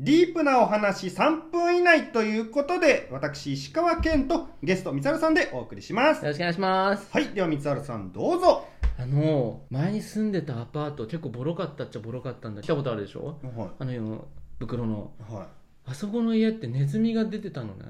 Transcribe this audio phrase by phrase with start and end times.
[0.00, 6.22] ディープなお話3分以内ということで、私、石川健とゲスト、三春さんでお送りします。
[6.22, 7.08] よろしくお願いします。
[7.10, 8.68] はい、では三春さん、どうぞ。
[8.96, 12.62] あの、前に住んでたアパート、結構ボロかったっちゃボロかったんだ。
[12.62, 13.40] 来たことあるでしょ？
[13.56, 14.28] はあの、
[14.60, 15.10] 袋の。
[15.28, 15.32] い。
[15.32, 15.48] は
[15.84, 17.86] あそこの家ってネズミが出てたのね。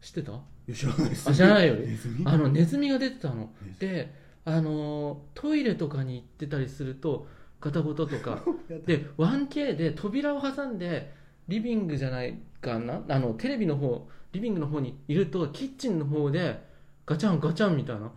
[0.00, 0.32] 知ってた？
[0.66, 1.28] や、知らないです。
[1.28, 1.74] あ、知らないよ。
[1.74, 2.24] ネズミ？
[2.24, 4.14] あの、ネズミが出てたので、
[4.46, 7.26] あの、トイレとかに行ってたりすると、
[7.60, 8.42] ガタゴトとか。
[8.86, 13.02] で、1K で扉を挟んで、リビングじゃないかな？
[13.08, 16.62] あの、テレビの方、リビングの方にいると、キッチンの方で、
[17.06, 18.10] ガチャンガチャンみたいな。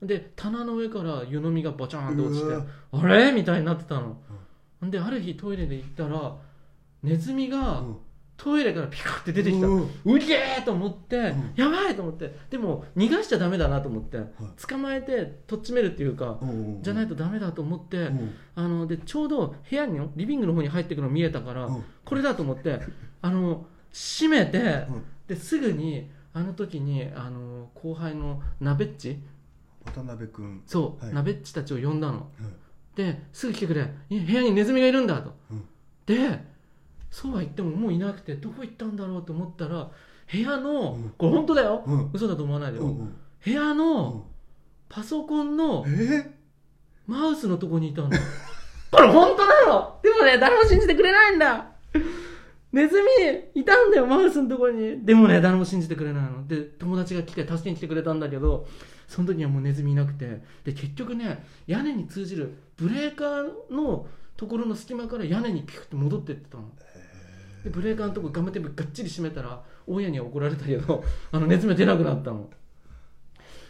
[0.00, 2.54] で棚の上から湯飲みがバチャーンと落ちて
[2.92, 3.32] あれ？
[3.32, 4.16] みたいになってたの、
[4.86, 6.36] ん、である日トイレで行ったら
[7.02, 7.96] ネズミがうん
[8.38, 11.52] トイレからピカって出てきた、ううんげえと思って、ん。
[11.56, 12.34] やばいと思って。
[12.48, 14.18] でも逃がしちゃダメだなと思って、
[14.68, 18.34] 捕まえてとっちめるっていうか、うんじゃないとダメだと思って、うん。
[18.54, 21.84] あのでちょうど部屋にリビングの方に入ってくの見えたから、うん。
[22.04, 22.80] これだと思って
[23.20, 25.04] あの閉めて、うん。
[25.26, 29.18] ですぐにあの時にあの後輩のナベッチ
[29.84, 30.62] 渡辺君。
[30.64, 31.14] そう、はい。
[31.14, 32.30] ナベッチたちを呼んだの。
[32.40, 32.54] うん
[32.94, 33.88] ですぐ来てくれ。
[34.10, 35.68] い部屋にネズミがいるんだと、うん。
[36.04, 36.40] で
[37.10, 39.90] そうは言ってももういなくてどこ行ったんだろうと思ったら
[40.30, 41.14] 部屋の、うん。
[41.16, 42.10] これ本当だよ、うん。
[42.12, 44.22] 嘘だと思わないでよ、うん部屋うのん。
[44.88, 46.30] パソコンのえ？
[47.06, 48.10] マウスのとこにいたの。
[48.90, 51.66] これ本当なのでもね誰も信じてくれないんだ。
[52.72, 55.04] ネズミいたんだよマウスのところに。
[55.04, 56.46] でもね誰も信じてくれないの。
[56.46, 58.66] で友達が来て助けに来てくれたんだけど
[59.06, 60.42] その時にはもうネズミいなくて。
[60.64, 66.64] で結局ね屋根に通じるブレーカーのところの隙間から屋根にピクって戻ってってたの
[67.64, 72.48] でブレーカーのとこガムテープがっちり締めたら大家には怒られたけど あのネズミは出なくなったの。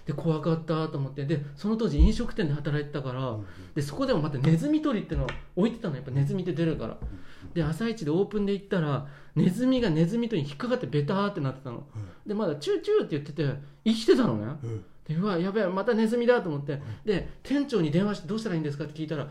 [0.07, 1.27] で怖かったと思って。
[1.27, 3.37] でその当時飲食店で働いてたから、
[3.75, 6.97] でそこでもまたネズミ捕りっていうのを置いてたのやっぱネズミって出るから。
[7.53, 11.87] で朝一でオープンで行ったらネズミがネズミ捕りに引っかかってベターってなってたの。
[12.27, 14.47] でまだチューチューって言ってて生きてたのね。
[14.63, 14.85] うん。
[15.07, 16.81] でうわやべえまたネズミだと思って。
[17.05, 19.31] で店長に電話してどうしたらいいんですかって聞いたら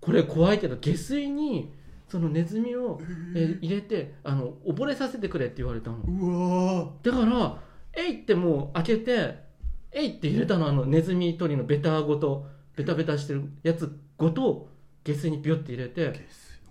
[0.00, 1.70] これ怖いけど下水に
[2.14, 3.00] そのネズミを、
[3.34, 7.60] えー入れてあの溺れさせてくれって言われたのうわだから
[7.92, 9.34] 「えい!」ってもう開けて
[9.90, 14.68] 「えい!」って入れたのあのネズミ捕りのベターごとベタベタしてるやつごと
[15.02, 16.12] 下水にビョって入れて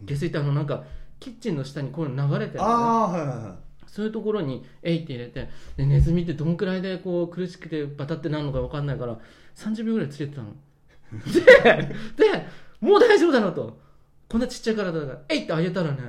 [0.05, 0.85] 下水ってあのなんか
[1.19, 3.55] キッチンの下にこういうの流れてるのねああはいはいは
[3.85, 9.19] そういうところに「えい!」って入れてでネズミってどんくらいでこう苦しくてバタってなるのか分かんないから
[9.55, 10.53] 30秒ぐらいつけてたの
[11.11, 11.41] で
[12.15, 12.47] で
[12.79, 13.82] もう大丈夫だろうと
[14.33, 15.99] こんなちっちゃい体が「えい!」ってあげたらね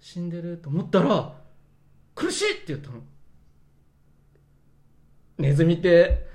[0.00, 1.40] 死んでると思ったら
[2.16, 3.00] 「苦しい!」って言ったの
[5.38, 6.26] ネズミって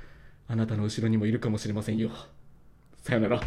[0.47, 2.09] あなたの後ろにもいるかもしれませんよ
[3.01, 3.41] さよなら